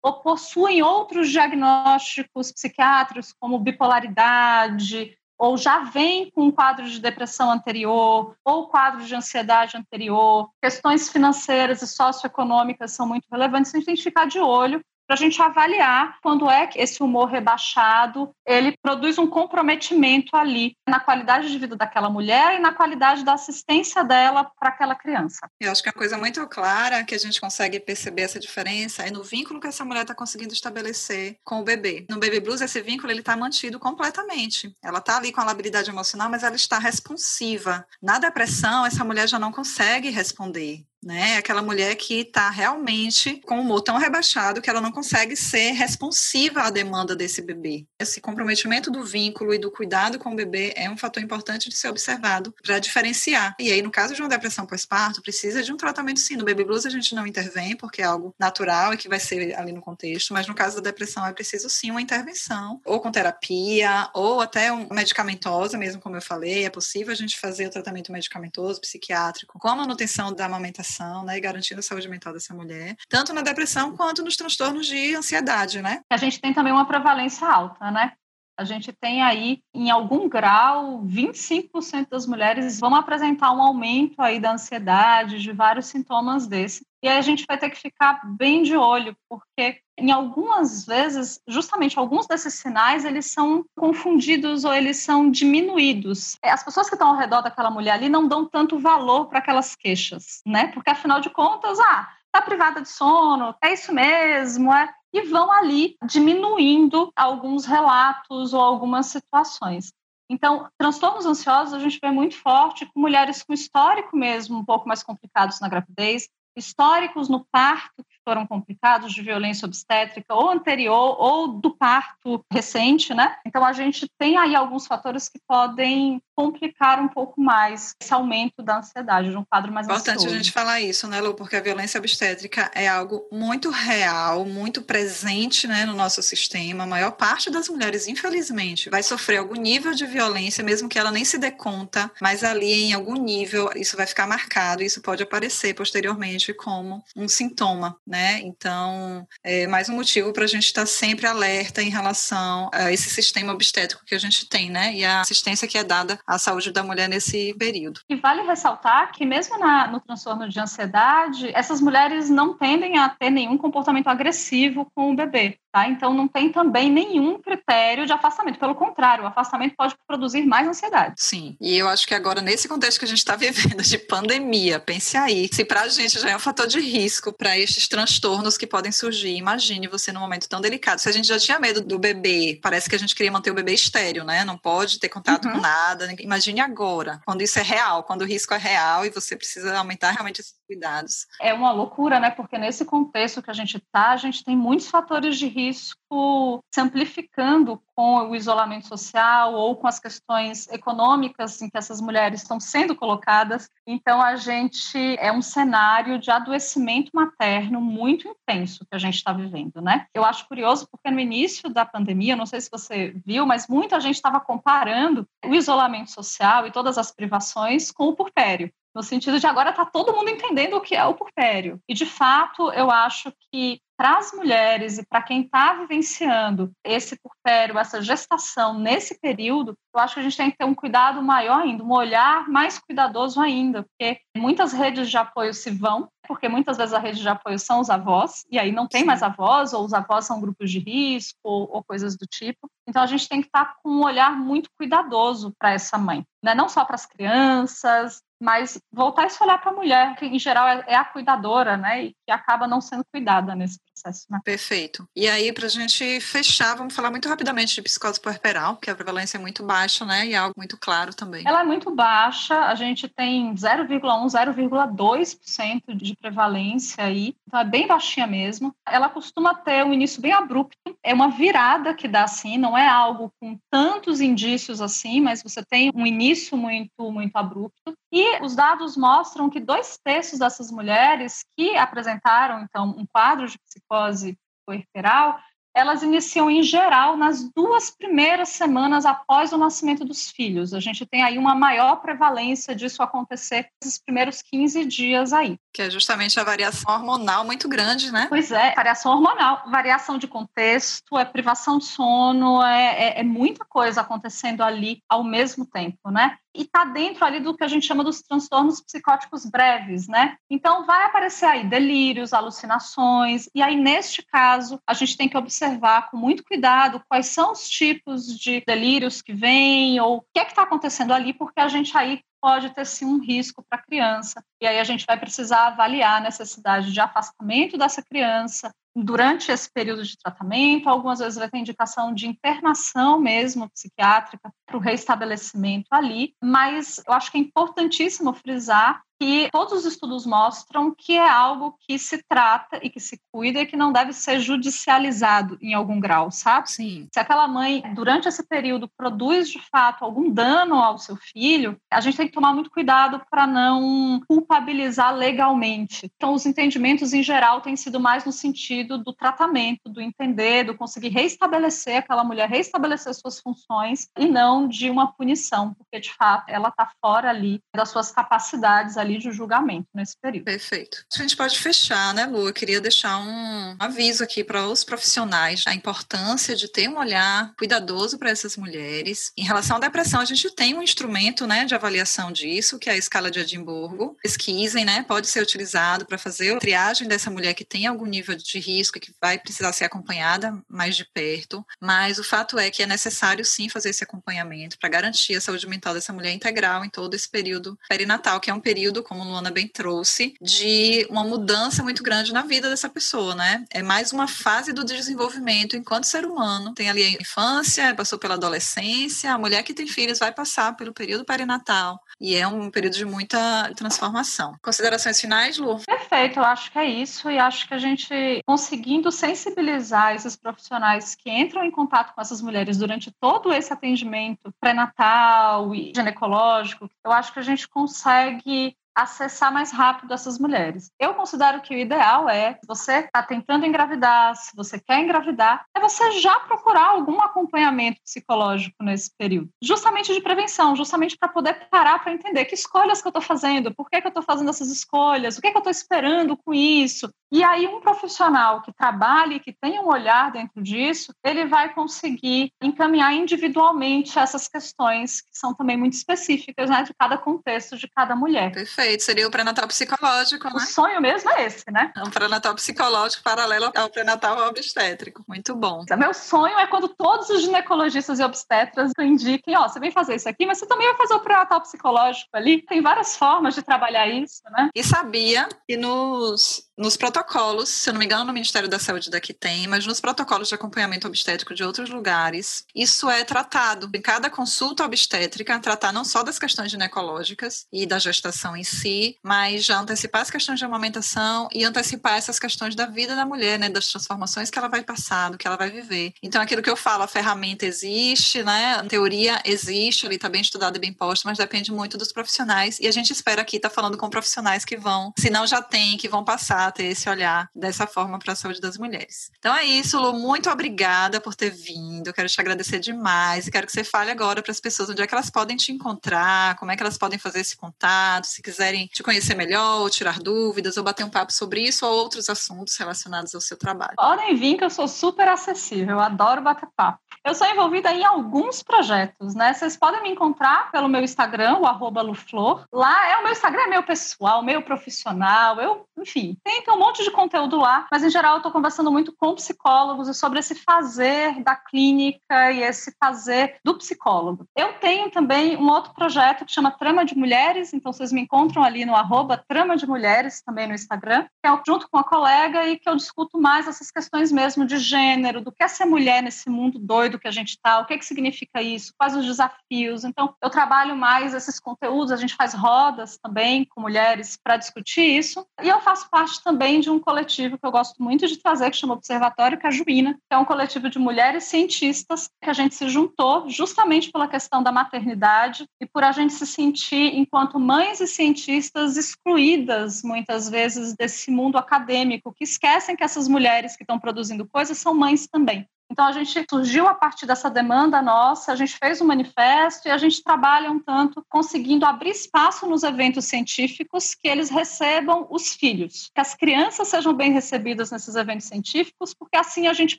[0.03, 7.50] ou possuem outros diagnósticos psiquiátricos como bipolaridade, ou já vem com um quadro de depressão
[7.50, 13.87] anterior, ou quadro de ansiedade anterior, questões financeiras e socioeconômicas são muito relevantes, a gente
[13.87, 18.33] tem que ficar de olho para a gente avaliar quando é que esse humor rebaixado
[18.46, 23.33] ele produz um comprometimento ali na qualidade de vida daquela mulher e na qualidade da
[23.33, 25.49] assistência dela para aquela criança.
[25.61, 29.03] Eu acho que é uma coisa muito clara que a gente consegue perceber essa diferença
[29.03, 32.07] é no vínculo que essa mulher está conseguindo estabelecer com o bebê.
[32.09, 34.73] No baby blues esse vínculo ele está mantido completamente.
[34.81, 37.85] Ela está ali com a labilidade emocional, mas ela está responsiva.
[38.01, 41.36] Na depressão essa mulher já não consegue responder né?
[41.36, 45.72] Aquela mulher que está realmente com o humor tão rebaixado que ela não consegue ser
[45.72, 47.86] responsiva à demanda desse bebê.
[47.98, 51.76] Esse comprometimento do vínculo e do cuidado com o bebê é um fator importante de
[51.76, 53.54] ser observado para diferenciar.
[53.58, 56.36] E aí, no caso de uma depressão pós-parto, precisa de um tratamento sim.
[56.36, 59.54] No baby blues a gente não intervém porque é algo natural e que vai ser
[59.54, 63.10] ali no contexto, mas no caso da depressão é preciso sim uma intervenção, ou com
[63.10, 67.70] terapia, ou até um medicamentosa, mesmo como eu falei, é possível a gente fazer o
[67.70, 70.89] tratamento medicamentoso, psiquiátrico, com a manutenção da amamentação
[71.24, 75.14] né, e garantindo a saúde mental dessa mulher, tanto na depressão quanto nos transtornos de
[75.14, 76.00] ansiedade, né?
[76.11, 78.12] A gente tem também uma prevalência alta, né?
[78.61, 84.38] A gente tem aí, em algum grau, 25% das mulheres vão apresentar um aumento aí
[84.38, 86.85] da ansiedade, de vários sintomas desses.
[87.02, 91.40] E aí a gente vai ter que ficar bem de olho, porque em algumas vezes,
[91.48, 96.36] justamente alguns desses sinais, eles são confundidos ou eles são diminuídos.
[96.42, 99.74] As pessoas que estão ao redor daquela mulher ali não dão tanto valor para aquelas
[99.74, 100.68] queixas, né?
[100.68, 105.50] Porque afinal de contas, ah, tá privada de sono, é isso mesmo, é e vão
[105.50, 109.92] ali diminuindo alguns relatos ou algumas situações.
[110.30, 114.86] Então, transtornos ansiosos a gente vê muito forte com mulheres com histórico mesmo um pouco
[114.86, 116.28] mais complicados na gravidez,
[116.61, 123.37] históricos no parto foram complicados de violência obstétrica ou anterior ou do parto recente, né?
[123.46, 128.62] Então a gente tem aí alguns fatores que podem complicar um pouco mais esse aumento
[128.62, 130.35] da ansiedade, de um quadro mais Importante ansioso.
[130.35, 131.35] a gente falar isso, né, Lu?
[131.35, 136.85] Porque a violência obstétrica é algo muito real, muito presente né, no nosso sistema.
[136.85, 141.11] A maior parte das mulheres, infelizmente, vai sofrer algum nível de violência, mesmo que ela
[141.11, 145.02] nem se dê conta, mas ali em algum nível isso vai ficar marcado e isso
[145.02, 148.19] pode aparecer posteriormente como um sintoma, né?
[148.42, 153.11] Então, é mais um motivo para a gente estar sempre alerta em relação a esse
[153.11, 154.94] sistema obstétrico que a gente tem, né?
[154.94, 158.00] E a assistência que é dada à saúde da mulher nesse período.
[158.09, 163.09] E vale ressaltar que mesmo na, no transtorno de ansiedade, essas mulheres não tendem a
[163.09, 165.59] ter nenhum comportamento agressivo com o bebê.
[165.72, 165.87] Tá?
[165.87, 168.59] Então, não tem também nenhum critério de afastamento.
[168.59, 171.14] Pelo contrário, o afastamento pode produzir mais ansiedade.
[171.16, 174.80] Sim, e eu acho que agora, nesse contexto que a gente está vivendo de pandemia,
[174.80, 178.59] pense aí, se para a gente já é um fator de risco para estes transtornos
[178.59, 180.98] que podem surgir, imagine você num momento tão delicado.
[180.98, 183.54] Se a gente já tinha medo do bebê, parece que a gente queria manter o
[183.54, 184.44] bebê estéreo, né?
[184.44, 185.52] Não pode ter contato uhum.
[185.52, 186.12] com nada.
[186.18, 190.11] Imagine agora, quando isso é real, quando o risco é real e você precisa aumentar
[190.11, 191.26] realmente esses cuidados.
[191.40, 192.30] É uma loucura, né?
[192.30, 196.64] Porque nesse contexto que a gente está, a gente tem muitos fatores de risco risco
[196.73, 202.42] se amplificando com o isolamento social ou com as questões econômicas em que essas mulheres
[202.42, 203.68] estão sendo colocadas.
[203.87, 209.33] Então, a gente é um cenário de adoecimento materno muito intenso que a gente está
[209.33, 210.07] vivendo, né?
[210.14, 214.01] Eu acho curioso porque no início da pandemia, não sei se você viu, mas muita
[214.01, 219.38] gente estava comparando o isolamento social e todas as privações com o purpério no sentido
[219.38, 221.81] de agora está todo mundo entendendo o que é o purpério.
[221.88, 227.20] E, de fato, eu acho que para as mulheres e para quem está vivenciando esse
[227.20, 231.22] purpério, essa gestação nesse período, eu acho que a gente tem que ter um cuidado
[231.22, 236.48] maior ainda, um olhar mais cuidadoso ainda, porque muitas redes de apoio se vão, porque
[236.48, 239.74] muitas vezes a rede de apoio são os avós, e aí não tem mais avós,
[239.74, 242.70] ou os avós são grupos de risco, ou, ou coisas do tipo.
[242.88, 246.24] Então a gente tem que estar tá com um olhar muito cuidadoso para essa mãe,
[246.42, 246.54] né?
[246.54, 250.38] não só para as crianças, mas voltar a se olhar para a mulher, que em
[250.38, 254.26] geral é, é, a cuidadora, né, e que acaba não sendo cuidada nesse processo.
[254.31, 254.40] Né?
[254.44, 255.07] Perfeito.
[255.14, 258.94] E aí, para a gente fechar, vamos falar muito rapidamente de psicose puerperal, que a
[258.94, 261.44] prevalência é muito baixa, né, e é algo muito claro também.
[261.46, 267.87] Ela é muito baixa, a gente tem 0,1, 0,2% de prevalência aí, então é bem
[267.87, 268.74] baixinha mesmo.
[268.87, 272.88] Ela costuma ter um início bem abrupto, é uma virada que dá assim, não é
[272.88, 277.94] algo com tantos indícios assim, mas você tem um início muito, muito abrupto.
[278.12, 283.59] E os dados mostram que dois terços dessas mulheres que apresentaram, então, um quadro de
[283.59, 285.38] psicose puerperal
[285.75, 290.75] elas iniciam em geral nas duas primeiras semanas após o nascimento dos filhos.
[290.75, 295.57] A gente tem aí uma maior prevalência disso acontecer nesses primeiros 15 dias aí.
[295.73, 298.27] Que é justamente a variação hormonal muito grande, né?
[298.29, 303.65] Pois é, variação hormonal, variação de contexto, é privação de sono, é, é, é muita
[303.65, 306.37] coisa acontecendo ali ao mesmo tempo, né?
[306.55, 310.37] E está dentro ali do que a gente chama dos transtornos psicóticos breves, né?
[310.48, 316.11] Então vai aparecer aí delírios, alucinações, e aí neste caso a gente tem que observar
[316.11, 320.44] com muito cuidado quais são os tipos de delírios que vêm ou o que é
[320.44, 323.83] que está acontecendo ali, porque a gente aí pode ter sim um risco para a
[323.83, 324.42] criança.
[324.61, 329.71] E aí a gente vai precisar avaliar a necessidade de afastamento dessa criança durante esse
[329.73, 330.88] período de tratamento.
[330.88, 337.13] Algumas vezes vai ter indicação de internação mesmo psiquiátrica para o reestabelecimento ali, mas eu
[337.13, 342.25] acho que é importantíssimo frisar que todos os estudos mostram que é algo que se
[342.27, 346.71] trata e que se cuida e que não deve ser judicializado em algum grau, sabe?
[346.71, 347.08] Sim.
[347.13, 352.00] Se aquela mãe, durante esse período, produz de fato algum dano ao seu filho, a
[352.00, 356.11] gente tem que tomar muito cuidado para não culpabilizar legalmente.
[356.17, 360.77] Então, os entendimentos em geral têm sido mais no sentido do tratamento, do entender, do
[360.77, 366.48] conseguir reestabelecer aquela mulher, reestabelecer suas funções e não de uma punição, porque de fato
[366.48, 370.46] ela está fora ali das suas capacidades ali de julgamento nesse período.
[370.46, 371.05] Perfeito.
[371.17, 372.48] A gente pode fechar, né, Lu?
[372.48, 377.53] Eu queria deixar um aviso aqui para os profissionais a importância de ter um olhar
[377.57, 379.33] cuidadoso para essas mulheres.
[379.37, 382.94] Em relação à depressão, a gente tem um instrumento, né, de avaliação disso, que é
[382.94, 384.17] a escala de Edimburgo.
[384.40, 388.34] Pesquisem, né, pode ser utilizado para fazer a triagem dessa mulher que tem algum nível
[388.34, 391.62] de risco e que vai precisar ser acompanhada mais de perto.
[391.78, 395.68] Mas o fato é que é necessário sim fazer esse acompanhamento para garantir a saúde
[395.68, 399.50] mental dessa mulher integral em todo esse período perinatal, que é um período como Luana
[399.50, 403.62] bem trouxe, de uma mudança muito grande na vida dessa pessoa, né?
[403.68, 406.72] É mais uma fase do desenvolvimento enquanto ser humano.
[406.72, 410.94] Tem ali a infância, passou pela adolescência, a mulher que tem filhos vai passar pelo
[410.94, 412.00] período perinatal.
[412.21, 414.54] E é um período de muita transformação.
[414.62, 415.79] Considerações finais, Lu?
[415.87, 417.31] Perfeito, eu acho que é isso.
[417.31, 422.42] E acho que a gente conseguindo sensibilizar esses profissionais que entram em contato com essas
[422.42, 429.52] mulheres durante todo esse atendimento pré-natal e ginecológico, eu acho que a gente consegue acessar
[429.52, 430.90] mais rápido essas mulheres.
[430.98, 435.80] Eu considero que o ideal é, você está tentando engravidar, se você quer engravidar, é
[435.80, 441.98] você já procurar algum acompanhamento psicológico nesse período, justamente de prevenção, justamente para poder parar
[442.00, 444.68] para entender que escolhas que eu estou fazendo, por que, que eu estou fazendo essas
[444.68, 447.10] escolhas, o que, que eu estou esperando com isso.
[447.33, 452.52] E aí um profissional que trabalhe, que tenha um olhar dentro disso, ele vai conseguir
[452.60, 458.16] encaminhar individualmente essas questões que são também muito específicas né, de cada contexto, de cada
[458.16, 458.52] mulher.
[458.52, 459.04] Perfeito.
[459.04, 460.54] Seria o pré-natal psicológico, né?
[460.56, 461.92] O sonho mesmo é esse, né?
[461.96, 465.24] É um pré-natal psicológico paralelo ao pré-natal obstétrico.
[465.28, 465.85] Muito bom.
[465.96, 470.16] Meu sonho é quando todos os ginecologistas e obstetras indiquem, ó, oh, você vem fazer
[470.16, 472.62] isso aqui, mas você também vai fazer o pré-natal psicológico ali.
[472.62, 474.70] Tem várias formas de trabalhar isso, né?
[474.74, 479.10] E sabia que nos nos protocolos, se eu não me engano, no Ministério da Saúde
[479.10, 483.90] daqui tem, mas nos protocolos de acompanhamento obstétrico de outros lugares, isso é tratado.
[483.94, 489.18] Em cada consulta obstétrica, tratar não só das questões ginecológicas e da gestação em si,
[489.22, 493.58] mas já antecipar as questões de amamentação e antecipar essas questões da vida da mulher,
[493.58, 496.14] né, das transformações que ela vai passar, do que ela vai viver.
[496.22, 500.40] Então, aquilo que eu falo, a ferramenta existe, né, a teoria existe, ali está bem
[500.40, 503.68] estudada e bem posta, mas depende muito dos profissionais e a gente espera aqui estar
[503.68, 507.08] tá falando com profissionais que vão, se não já tem, que vão passar ter esse
[507.08, 509.31] olhar dessa forma para a saúde das mulheres.
[509.38, 512.12] Então é isso, Lu, muito obrigada por ter vindo.
[512.12, 515.06] Quero te agradecer demais e quero que você fale agora para as pessoas onde é
[515.06, 518.87] que elas podem te encontrar, como é que elas podem fazer esse contato, se quiserem
[518.87, 522.77] te conhecer melhor, ou tirar dúvidas, ou bater um papo sobre isso ou outros assuntos
[522.77, 523.94] relacionados ao seu trabalho.
[523.96, 527.00] Podem vir que eu sou super acessível, eu adoro bater papo.
[527.25, 529.52] Eu sou envolvida em alguns projetos, né?
[529.52, 532.64] Vocês podem me encontrar pelo meu Instagram, o Luflor.
[532.73, 536.79] Lá é o meu Instagram, é meu pessoal, meu profissional, eu, enfim, tem tem, um
[536.79, 540.38] monte de conteúdo lá, mas em geral eu estou conversando muito com psicólogos e sobre
[540.38, 544.46] esse fazer da clínica e esse fazer do psicólogo.
[544.56, 548.63] Eu tenho também um outro projeto que chama Trama de Mulheres, então vocês me encontram
[548.63, 552.69] ali no arroba Trama de Mulheres, também no Instagram, que é junto com a colega
[552.69, 556.23] e que eu discuto mais essas questões mesmo de gênero, do que é ser mulher
[556.23, 560.04] nesse mundo doido que a gente está, o que, que significa isso, quais os desafios.
[560.04, 565.02] Então, eu trabalho mais esses conteúdos, a gente faz rodas também com mulheres para discutir
[565.02, 565.46] isso.
[565.63, 566.50] E eu faço parte também
[566.81, 570.37] de um coletivo que eu gosto muito de trazer, que chama Observatório Cajuína, que é
[570.37, 575.67] um coletivo de mulheres cientistas que a gente se juntou justamente pela questão da maternidade
[575.81, 581.57] e por a gente se sentir, enquanto mães e cientistas, excluídas muitas vezes desse mundo
[581.57, 585.67] acadêmico, que esquecem que essas mulheres que estão produzindo coisas são mães também.
[585.90, 589.90] Então, a gente surgiu a partir dessa demanda nossa, a gente fez um manifesto e
[589.90, 595.54] a gente trabalha um tanto conseguindo abrir espaço nos eventos científicos que eles recebam os
[595.54, 599.98] filhos, que as crianças sejam bem recebidas nesses eventos científicos, porque assim a gente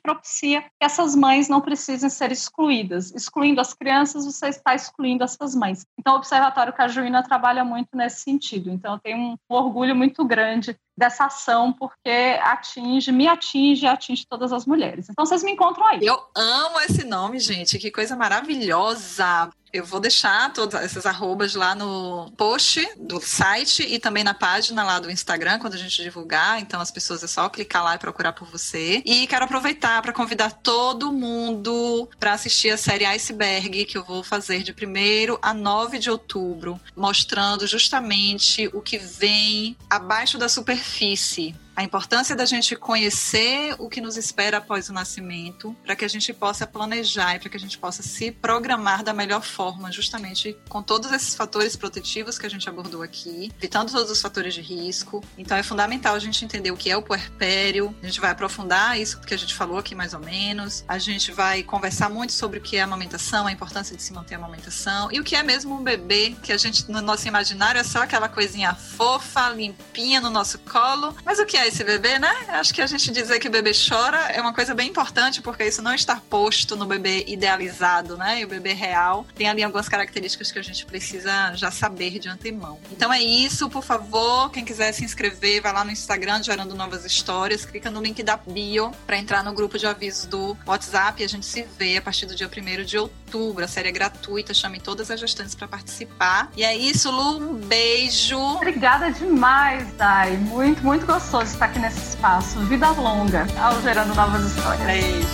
[0.00, 3.12] propicia que essas mães não precisem ser excluídas.
[3.14, 5.84] Excluindo as crianças, você está excluindo essas mães.
[5.98, 8.70] Então, o Observatório Cajuína trabalha muito nesse sentido.
[8.70, 14.52] Então, eu tenho um orgulho muito grande dessa ação, porque atinge, me atinge atinge todas
[14.52, 15.08] as mulheres.
[15.10, 15.98] Então vocês me encontram aí.
[16.00, 19.50] Eu amo esse nome, gente, que coisa maravilhosa.
[19.72, 24.84] Eu vou deixar todas essas arrobas lá no post do site e também na página
[24.84, 26.60] lá do Instagram, quando a gente divulgar.
[26.60, 29.02] Então, as pessoas é só clicar lá e procurar por você.
[29.06, 34.22] E quero aproveitar para convidar todo mundo para assistir a série Iceberg, que eu vou
[34.22, 41.54] fazer de 1 a 9 de outubro, mostrando justamente o que vem abaixo da superfície
[41.74, 46.08] a importância da gente conhecer o que nos espera após o nascimento, para que a
[46.08, 50.56] gente possa planejar e para que a gente possa se programar da melhor forma, justamente
[50.68, 54.60] com todos esses fatores protetivos que a gente abordou aqui, evitando todos os fatores de
[54.60, 55.22] risco.
[55.36, 59.00] Então é fundamental a gente entender o que é o puerpério, a gente vai aprofundar
[59.00, 62.58] isso que a gente falou aqui mais ou menos, a gente vai conversar muito sobre
[62.58, 65.36] o que é a amamentação, a importância de se manter a amamentação e o que
[65.36, 69.48] é mesmo um bebê, que a gente no nosso imaginário é só aquela coisinha fofa,
[69.50, 72.30] limpinha no nosso colo, mas o que é esse bebê, né?
[72.48, 75.64] Acho que a gente dizer que o bebê chora é uma coisa bem importante, porque
[75.64, 78.40] isso não está posto no bebê idealizado, né?
[78.40, 82.28] E o bebê real tem ali algumas características que a gente precisa já saber de
[82.28, 82.78] antemão.
[82.90, 87.04] Então é isso, por favor, quem quiser se inscrever, vai lá no Instagram Gerando Novas
[87.04, 91.24] Histórias, clica no link da bio para entrar no grupo de avisos do WhatsApp e
[91.24, 93.21] a gente se vê a partir do dia 1 de outubro.
[93.64, 96.50] A série é gratuita, chame todas as gestantes para participar.
[96.54, 98.38] E é isso, Lu, um beijo.
[98.38, 100.36] Obrigada demais, Dai.
[100.36, 102.58] Muito, muito gostoso estar aqui nesse espaço.
[102.66, 104.84] Vida longa ao gerando novas histórias.
[104.84, 105.28] Beijo.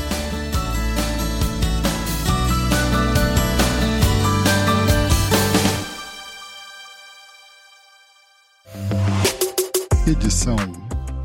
[10.06, 10.56] Edição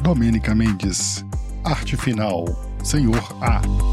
[0.01, 1.23] Domênica Mendes.
[1.63, 2.45] Arte final
[2.83, 3.92] Senhor A.